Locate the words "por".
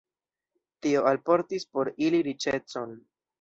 1.77-1.93